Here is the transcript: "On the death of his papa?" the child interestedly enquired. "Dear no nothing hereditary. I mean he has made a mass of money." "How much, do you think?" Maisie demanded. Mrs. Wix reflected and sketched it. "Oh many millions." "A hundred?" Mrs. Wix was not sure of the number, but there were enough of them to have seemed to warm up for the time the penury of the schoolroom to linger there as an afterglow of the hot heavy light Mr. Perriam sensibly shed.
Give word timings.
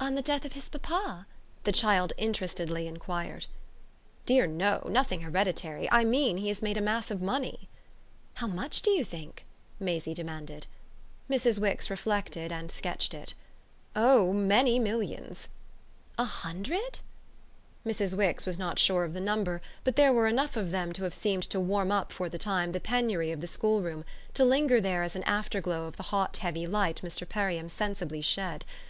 "On 0.00 0.14
the 0.14 0.22
death 0.22 0.46
of 0.46 0.54
his 0.54 0.70
papa?" 0.70 1.26
the 1.64 1.70
child 1.70 2.14
interestedly 2.16 2.86
enquired. 2.88 3.44
"Dear 4.24 4.46
no 4.46 4.80
nothing 4.88 5.20
hereditary. 5.20 5.86
I 5.92 6.02
mean 6.02 6.38
he 6.38 6.48
has 6.48 6.62
made 6.62 6.78
a 6.78 6.80
mass 6.80 7.10
of 7.10 7.20
money." 7.20 7.68
"How 8.36 8.46
much, 8.46 8.80
do 8.80 8.90
you 8.90 9.04
think?" 9.04 9.44
Maisie 9.78 10.14
demanded. 10.14 10.66
Mrs. 11.28 11.58
Wix 11.58 11.90
reflected 11.90 12.50
and 12.50 12.70
sketched 12.70 13.12
it. 13.12 13.34
"Oh 13.94 14.32
many 14.32 14.78
millions." 14.78 15.48
"A 16.16 16.24
hundred?" 16.24 17.00
Mrs. 17.84 18.16
Wix 18.16 18.46
was 18.46 18.58
not 18.58 18.78
sure 18.78 19.04
of 19.04 19.12
the 19.12 19.20
number, 19.20 19.60
but 19.84 19.96
there 19.96 20.14
were 20.14 20.26
enough 20.26 20.56
of 20.56 20.70
them 20.70 20.94
to 20.94 21.02
have 21.02 21.12
seemed 21.12 21.42
to 21.50 21.60
warm 21.60 21.92
up 21.92 22.14
for 22.14 22.30
the 22.30 22.38
time 22.38 22.72
the 22.72 22.80
penury 22.80 23.30
of 23.30 23.42
the 23.42 23.46
schoolroom 23.46 24.06
to 24.32 24.42
linger 24.42 24.80
there 24.80 25.02
as 25.02 25.14
an 25.14 25.22
afterglow 25.24 25.84
of 25.84 25.98
the 25.98 26.04
hot 26.04 26.38
heavy 26.38 26.66
light 26.66 27.02
Mr. 27.04 27.28
Perriam 27.28 27.68
sensibly 27.68 28.22
shed. 28.22 28.64